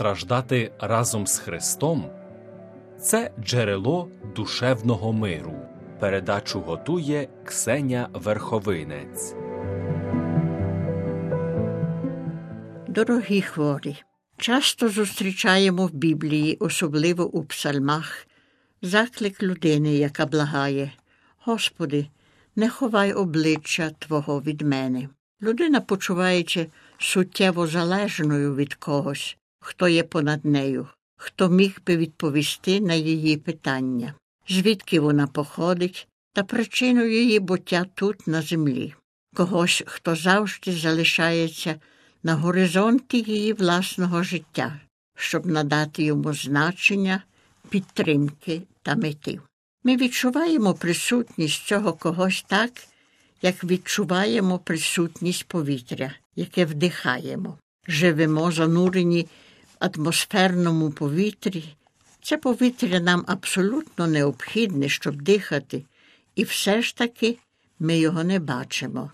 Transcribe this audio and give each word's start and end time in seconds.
страждати 0.00 0.72
разом 0.78 1.26
з 1.26 1.38
Христом 1.38 2.10
це 3.00 3.30
джерело 3.44 4.08
душевного 4.36 5.12
миру. 5.12 5.54
Передачу 5.98 6.60
готує 6.60 7.28
Ксеня 7.44 8.08
Верховинець. 8.12 9.34
Дорогі 12.88 13.42
хворі, 13.42 13.96
часто 14.36 14.88
зустрічаємо 14.88 15.86
в 15.86 15.94
Біблії, 15.94 16.56
особливо 16.60 17.24
у 17.24 17.44
псалмах, 17.44 18.26
заклик 18.82 19.42
людини, 19.42 19.96
яка 19.96 20.26
благає: 20.26 20.92
Господи, 21.44 22.06
не 22.56 22.68
ховай 22.68 23.12
обличчя 23.12 23.90
Твого 23.98 24.40
від 24.40 24.62
мене. 24.62 25.08
Людина, 25.42 25.80
почуваючи 25.80 26.66
суттєво 26.98 27.66
залежною 27.66 28.54
від 28.54 28.74
когось, 28.74 29.36
хто 29.60 29.88
є 29.88 30.02
понад 30.02 30.44
нею, 30.44 30.88
хто 31.16 31.48
міг 31.48 31.80
би 31.86 31.96
відповісти 31.96 32.80
на 32.80 32.94
її 32.94 33.36
питання, 33.36 34.14
звідки 34.48 35.00
вона 35.00 35.26
походить 35.26 36.08
та 36.32 36.42
причину 36.42 37.04
її 37.04 37.40
буття 37.40 37.86
тут, 37.94 38.26
на 38.26 38.42
землі, 38.42 38.94
когось, 39.36 39.82
хто 39.86 40.16
завжди 40.16 40.72
залишається 40.72 41.80
на 42.22 42.34
горизонті 42.34 43.20
її 43.20 43.52
власного 43.52 44.22
життя, 44.22 44.80
щоб 45.16 45.46
надати 45.46 46.02
йому 46.02 46.34
значення, 46.34 47.22
підтримки 47.68 48.62
та 48.82 48.96
мети. 48.96 49.40
Ми 49.84 49.96
відчуваємо 49.96 50.74
присутність 50.74 51.66
цього 51.66 51.92
когось 51.92 52.44
так, 52.48 52.70
як 53.42 53.64
відчуваємо 53.64 54.58
присутність 54.58 55.44
повітря, 55.44 56.12
яке 56.36 56.64
вдихаємо. 56.64 57.58
Живемо 57.88 58.52
занурені 58.52 59.28
атмосферному 59.80 60.90
повітрі. 60.90 61.64
Це 62.22 62.36
повітря 62.36 63.00
нам 63.00 63.24
абсолютно 63.26 64.06
необхідне, 64.06 64.88
щоб 64.88 65.22
дихати, 65.22 65.84
і 66.34 66.44
все 66.44 66.82
ж 66.82 66.96
таки 66.96 67.38
ми 67.78 67.98
його 67.98 68.24
не 68.24 68.38
бачимо, 68.38 69.10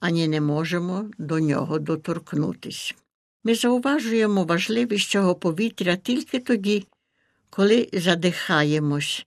ані 0.00 0.28
не 0.28 0.40
можемо 0.40 1.10
до 1.18 1.40
нього 1.40 1.78
доторкнутися. 1.78 2.94
Ми 3.44 3.54
зауважуємо 3.54 4.44
важливість 4.44 5.10
цього 5.10 5.34
повітря 5.34 5.96
тільки 5.96 6.38
тоді, 6.40 6.86
коли 7.50 7.88
задихаємось, 7.92 9.26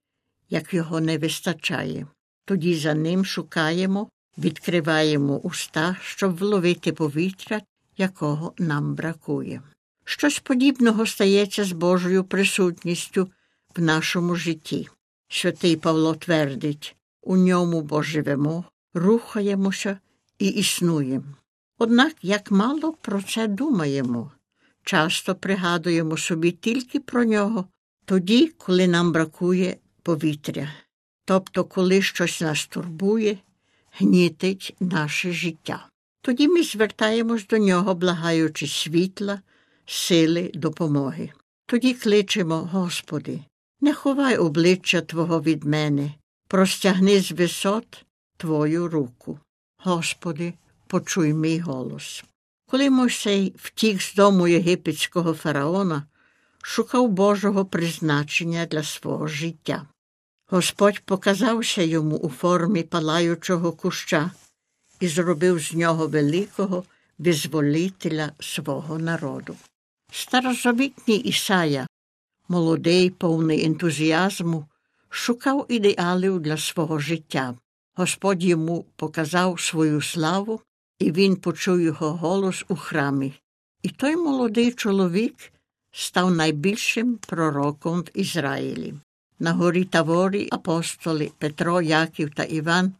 як 0.50 0.74
його 0.74 1.00
не 1.00 1.18
вистачає. 1.18 2.08
Тоді 2.46 2.76
за 2.76 2.94
ним 2.94 3.26
шукаємо, 3.26 4.10
відкриваємо 4.38 5.38
уста, 5.38 5.98
щоб 6.02 6.38
вловити 6.38 6.94
повітря, 6.94 7.62
якого 7.98 8.54
нам 8.58 8.96
бракує. 8.96 9.62
Щось 10.06 10.40
подібного 10.40 11.06
стається 11.06 11.64
з 11.64 11.72
Божою 11.72 12.24
присутністю 12.24 13.30
в 13.76 13.82
нашому 13.82 14.36
житті. 14.36 14.90
Святий 15.28 15.76
Павло 15.76 16.16
твердить 16.16 16.96
у 17.22 17.38
ньому 17.38 17.82
бо 17.82 18.02
живемо, 18.02 18.66
рухаємося 18.94 19.98
і 20.40 20.48
існуємо. 20.48 21.26
Однак 21.78 22.14
як 22.22 22.52
мало 22.52 22.94
про 22.94 23.22
це 23.22 23.48
думаємо, 23.48 24.32
часто 24.84 25.36
пригадуємо 25.36 26.18
собі 26.18 26.52
тільки 26.52 27.00
про 27.00 27.24
нього, 27.24 27.66
тоді, 28.06 28.48
коли 28.58 28.88
нам 28.88 29.12
бракує 29.12 29.78
повітря, 30.04 30.74
тобто 31.26 31.64
коли 31.64 32.02
щось 32.02 32.42
нас 32.42 32.68
турбує, 32.68 33.38
гнітить 33.92 34.76
наше 34.80 35.32
життя. 35.32 35.88
Тоді 36.22 36.48
ми 36.48 36.64
звертаємось 36.64 37.48
до 37.48 37.58
нього, 37.58 37.96
благаючи 37.96 38.68
світла, 38.68 39.42
сили, 39.86 40.52
допомоги. 40.54 41.30
Тоді 41.66 41.94
кличемо, 41.94 42.70
Господи, 42.72 43.40
не 43.82 43.94
ховай 43.94 44.38
обличчя 44.38 45.02
Твого 45.02 45.42
від 45.42 45.64
мене, 45.64 46.14
простягни 46.48 47.22
з 47.22 47.32
висот 47.32 48.06
Твою 48.38 48.88
руку. 48.88 49.40
Господи, 49.78 50.54
почуй 50.88 51.34
мій 51.34 51.60
голос. 51.60 52.24
Коли 52.70 52.90
Мойсей 52.90 53.54
втік 53.58 54.02
з 54.02 54.16
дому 54.16 54.48
єгипетського 54.48 55.34
фараона, 55.34 56.04
шукав 56.62 57.10
Божого 57.10 57.66
призначення 57.66 58.66
для 58.66 58.84
свого 58.84 59.28
життя. 59.28 59.88
Господь 60.48 61.00
показався 61.00 61.82
йому 61.82 62.18
у 62.18 62.30
формі 62.30 62.84
палаючого 62.84 63.72
куща 63.72 64.32
і 65.00 65.08
зробив 65.08 65.60
з 65.60 65.74
нього 65.74 66.08
великого 66.08 66.84
визволителя 67.18 68.32
свого 68.40 69.00
народу. 69.00 69.56
Старозавітній 70.16 71.18
Ісая, 71.18 71.88
молодий, 72.48 73.10
повний 73.10 73.66
ентузіазму, 73.66 74.66
шукав 75.10 75.66
ідеалів 75.70 76.40
для 76.40 76.58
свого 76.58 77.00
життя. 77.00 77.56
Господь 77.96 78.44
йому 78.44 78.86
показав 78.96 79.60
свою 79.60 80.02
славу, 80.02 80.62
і 81.00 81.12
він 81.12 81.36
почув 81.36 81.82
його 81.82 82.12
голос 82.12 82.66
у 82.68 82.76
храмі. 82.76 83.34
І 83.82 83.90
той 83.90 84.16
молодий 84.16 84.72
чоловік 84.72 85.36
став 85.92 86.32
найбільшим 86.32 87.18
пророком 87.18 88.02
в 88.02 88.10
Ізраїлі. 88.14 88.94
На 89.40 89.52
горі 89.54 89.84
Таворі 89.84 90.50
апостоли 90.52 91.32
Петро, 91.38 91.82
Яків 91.82 92.34
та 92.34 92.44
Іван 92.44 92.94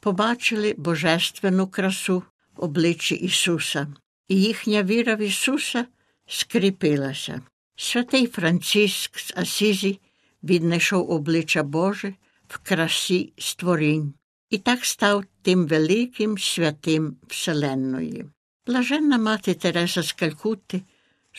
побачили 0.00 0.74
божественну 0.78 1.66
красу 1.66 2.22
в 2.56 2.64
обличчі 2.64 3.14
Ісуса, 3.14 3.86
і 4.28 4.42
їхня 4.42 4.82
віра 4.82 5.14
в 5.14 5.20
Ісуса 5.20 5.86
скріпилася. 6.26 7.40
Святий 7.76 8.26
Франциск 8.26 9.18
з 9.18 9.32
Асізі 9.36 10.00
віднайшов 10.42 11.10
обличчя 11.10 11.62
Боже 11.62 12.14
в 12.48 12.58
красі 12.58 13.32
створінь 13.38 14.14
і 14.50 14.58
так 14.58 14.84
став 14.84 15.24
тим 15.42 15.66
великим 15.66 16.38
святим 16.38 17.16
Вселенної. 17.28 18.26
Блаженна 18.66 19.18
мати 19.18 19.54
Тереса 19.54 20.02
з 20.02 20.12
Калькутти 20.12 20.82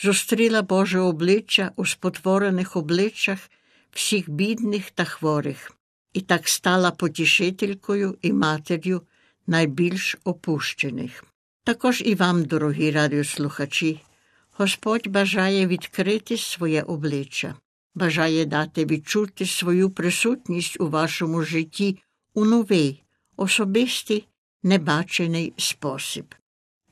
зустріла 0.02 0.62
Боже 0.62 1.00
обличчя 1.00 1.72
у 1.76 1.86
спотворених 1.86 2.76
обличчях 2.76 3.50
всіх 3.92 4.30
бідних 4.30 4.90
та 4.90 5.04
хворих, 5.04 5.72
і 6.12 6.20
так 6.20 6.48
стала 6.48 6.90
потішителькою 6.90 8.18
і 8.22 8.32
матір'ю 8.32 9.02
найбільш 9.46 10.16
опущених. 10.24 11.24
Також 11.64 12.02
і 12.04 12.14
вам, 12.14 12.44
дорогі 12.44 12.90
радіослухачі, 12.90 14.00
Господь 14.60 15.08
бажає 15.08 15.66
відкрити 15.66 16.36
своє 16.36 16.82
обличчя, 16.82 17.54
бажає 17.94 18.44
дати 18.44 18.84
відчути 18.84 19.46
свою 19.46 19.90
присутність 19.90 20.80
у 20.80 20.88
вашому 20.88 21.42
житті 21.42 21.98
у 22.34 22.44
новий, 22.44 23.02
особистий, 23.36 24.28
небачений 24.62 25.52
спосіб. 25.56 26.34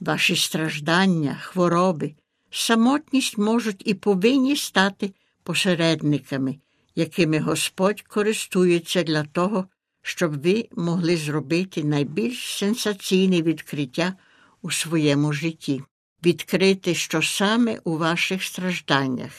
Ваші 0.01 0.37
страждання, 0.37 1.35
хвороби, 1.41 2.15
самотність 2.51 3.39
можуть 3.39 3.83
і 3.85 3.95
повинні 3.95 4.57
стати 4.57 5.15
посередниками, 5.43 6.59
якими 6.95 7.39
Господь 7.39 8.03
користується 8.03 9.03
для 9.03 9.25
того, 9.25 9.67
щоб 10.03 10.43
ви 10.43 10.69
могли 10.77 11.17
зробити 11.17 11.85
найбільш 11.85 12.57
сенсаційне 12.59 13.43
відкриття 13.43 14.15
у 14.63 14.71
своєму 14.71 15.33
житті, 15.33 15.83
відкрити, 16.27 16.95
що 16.95 17.23
саме 17.23 17.79
у 17.85 17.99
ваших 17.99 18.45
стражданнях, 18.45 19.33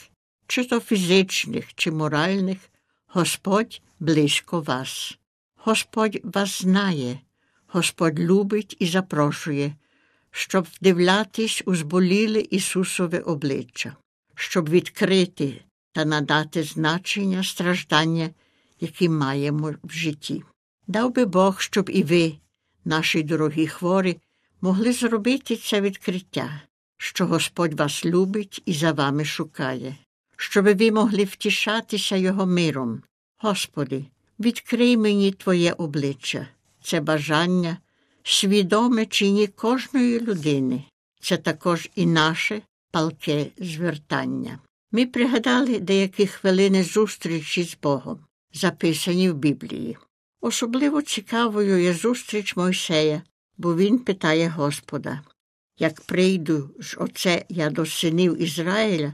чи 0.46 0.64
то 0.64 0.80
фізичних, 0.80 1.74
чи 1.74 1.90
моральних, 1.90 2.58
Господь 3.06 3.82
близько 4.00 4.60
вас. 4.60 5.18
Господь 5.56 6.20
вас 6.24 6.62
знає, 6.62 7.20
Господь 7.66 8.18
любить 8.18 8.76
і 8.78 8.86
запрошує, 8.86 9.74
щоб 10.30 10.66
вдивлятись 10.74 11.62
у 11.66 11.74
зболіле 11.74 12.40
Ісусове 12.40 13.18
обличчя, 13.18 13.96
щоб 14.34 14.68
відкрити 14.68 15.62
та 15.92 16.04
надати 16.04 16.62
значення 16.62 17.44
страждання, 17.44 18.30
які 18.80 19.08
маємо 19.08 19.74
в 19.84 19.90
житті. 19.90 20.42
Дав 20.86 21.14
би 21.14 21.24
Бог, 21.24 21.60
щоб 21.60 21.90
і 21.90 22.02
ви, 22.02 22.34
наші 22.84 23.22
дорогі 23.22 23.66
хворі, 23.66 24.16
могли 24.60 24.92
зробити 24.92 25.56
це 25.56 25.80
відкриття, 25.80 26.62
що 26.98 27.26
Господь 27.26 27.74
вас 27.74 28.04
любить 28.04 28.62
і 28.66 28.72
за 28.72 28.92
вами 28.92 29.24
шукає, 29.24 29.96
щоб 30.36 30.76
ви 30.78 30.92
могли 30.92 31.24
втішатися 31.24 32.16
Його 32.16 32.46
миром. 32.46 33.02
Господи, 33.38 34.04
відкрий 34.40 34.96
мені 34.96 35.32
Твоє 35.32 35.72
обличчя, 35.72 36.46
це 36.82 37.00
бажання, 37.00 37.76
свідоме 38.22 39.06
чині 39.06 39.46
кожної 39.46 40.20
людини, 40.20 40.84
це 41.20 41.36
також 41.36 41.90
і 41.94 42.06
наше 42.06 42.62
палке 42.90 43.46
звертання. 43.58 44.58
Ми 44.92 45.06
пригадали 45.06 45.78
деякі 45.78 46.26
хвилини 46.26 46.84
зустрічі 46.84 47.64
з 47.64 47.76
Богом, 47.82 48.18
записані 48.54 49.30
в 49.30 49.34
Біблії. 49.34 49.96
Особливо 50.40 51.02
цікавою 51.02 51.82
є 51.82 51.94
зустріч 51.94 52.56
Мойсея, 52.56 53.22
бо 53.58 53.76
він 53.76 53.98
питає 53.98 54.48
Господа 54.48 55.20
як 55.78 56.00
прийду 56.00 56.70
ж 56.78 56.96
оце 57.00 57.44
я 57.48 57.70
до 57.70 57.86
синів 57.86 58.42
Ізраїля 58.42 59.12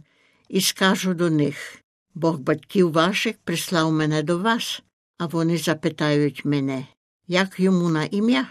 і 0.49 0.61
скажу 0.61 1.15
до 1.15 1.31
них 1.31 1.79
Бог 2.15 2.39
батьків 2.39 2.93
ваших 2.93 3.37
прислав 3.45 3.93
мене 3.93 4.23
до 4.23 4.39
вас, 4.39 4.83
а 5.19 5.27
вони 5.27 5.59
запитають 5.59 6.45
мене, 6.45 6.87
як 7.29 7.61
йому 7.61 7.89
на 7.89 8.05
ім'я, 8.05 8.47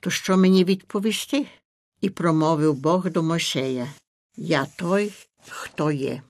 то 0.00 0.10
що 0.10 0.36
мені 0.36 0.64
відповісти? 0.64 1.46
І 2.00 2.10
промовив 2.10 2.74
Бог 2.74 3.10
до 3.10 3.22
Мойсея 3.22 3.88
Я 4.36 4.66
той, 4.76 5.12
хто 5.48 5.90
є. 5.90 6.22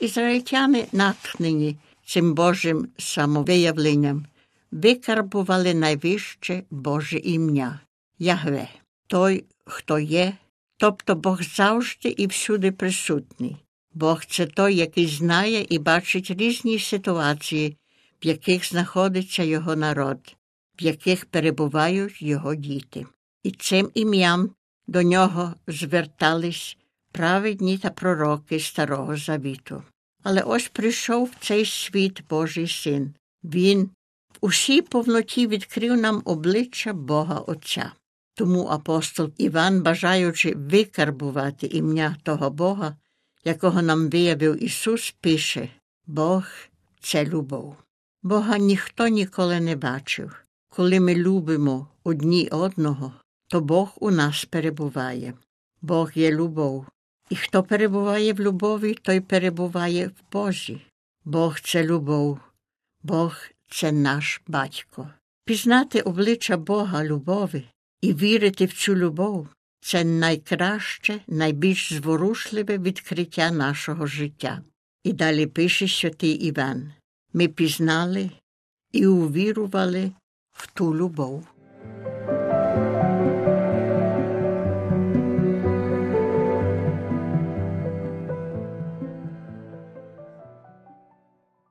Ізраїльтяни, 0.00 0.86
натхнені 0.92 1.76
цим 2.06 2.34
Божим 2.34 2.88
самовиявленням, 2.98 4.26
викарбували 4.70 5.74
найвище 5.74 6.62
Боже 6.70 7.18
ім'я 7.18 7.80
Ягве, 8.18 8.68
той, 9.06 9.44
хто 9.64 9.98
є, 9.98 10.36
тобто 10.84 11.14
Бог 11.14 11.42
завжди 11.42 12.08
і 12.08 12.26
всюди 12.26 12.72
присутній. 12.72 13.56
Бог 13.94 14.24
це 14.24 14.46
той, 14.46 14.76
який 14.76 15.06
знає 15.06 15.66
і 15.68 15.78
бачить 15.78 16.30
різні 16.30 16.78
ситуації, 16.78 17.76
в 18.22 18.26
яких 18.26 18.68
знаходиться 18.68 19.42
його 19.42 19.76
народ, 19.76 20.36
в 20.80 20.82
яких 20.82 21.24
перебувають 21.26 22.22
його 22.22 22.54
діти. 22.54 23.06
І 23.42 23.50
цим 23.50 23.90
ім'ям 23.94 24.50
до 24.86 25.02
нього 25.02 25.54
звертались 25.66 26.76
праведні 27.12 27.78
та 27.78 27.90
пророки 27.90 28.60
Старого 28.60 29.16
Завіту. 29.16 29.82
Але 30.22 30.42
ось 30.42 30.68
прийшов 30.68 31.24
в 31.24 31.44
цей 31.44 31.64
світ 31.64 32.22
Божий 32.30 32.68
син. 32.68 33.14
Він 33.44 33.90
в 34.32 34.36
усій 34.40 34.82
повноті 34.82 35.46
відкрив 35.46 35.96
нам 35.96 36.22
обличчя 36.24 36.92
Бога 36.92 37.38
Отця. 37.38 37.92
Тому 38.34 38.66
апостол 38.66 39.30
Іван, 39.38 39.82
бажаючи 39.82 40.54
викарбувати 40.56 41.66
ім'я 41.66 42.16
того 42.22 42.50
Бога, 42.50 42.96
якого 43.44 43.82
нам 43.82 44.10
виявив 44.10 44.62
Ісус, 44.62 45.14
пише 45.20 45.68
Бог 46.06 46.44
це 47.00 47.24
любов. 47.24 47.76
Бога 48.22 48.58
ніхто 48.58 49.08
ніколи 49.08 49.60
не 49.60 49.76
бачив. 49.76 50.36
Коли 50.68 51.00
ми 51.00 51.14
любимо 51.14 51.88
одні 52.04 52.48
одного, 52.48 53.12
то 53.48 53.60
Бог 53.60 53.92
у 54.00 54.10
нас 54.10 54.44
перебуває. 54.44 55.34
Бог 55.82 56.10
є 56.14 56.32
любов. 56.32 56.86
І 57.30 57.36
хто 57.36 57.62
перебуває 57.62 58.32
в 58.32 58.40
любові, 58.40 58.94
той 58.94 59.20
перебуває 59.20 60.06
в 60.06 60.32
Божі. 60.32 60.86
Бог 61.24 61.60
це 61.60 61.84
любов, 61.84 62.38
Бог 63.02 63.36
це 63.70 63.92
наш 63.92 64.42
батько. 64.46 65.08
Пізнати 65.44 66.00
обличчя 66.00 66.56
Бога 66.56 67.04
любові 67.04 67.64
і 68.04 68.14
вірити 68.14 68.64
в 68.64 68.72
цю 68.72 68.96
любов 68.96 69.48
це 69.80 70.04
найкраще, 70.04 71.20
найбільш 71.26 71.92
зворушливе 71.92 72.78
відкриття 72.78 73.50
нашого 73.50 74.06
життя. 74.06 74.62
І 75.04 75.12
далі 75.12 75.46
пише 75.46 75.88
святий 75.88 76.30
Іван 76.30 76.92
ми 77.32 77.48
пізнали 77.48 78.30
і 78.92 79.06
увірували 79.06 80.12
в 80.52 80.66
ту 80.66 80.96
любов. 80.96 81.46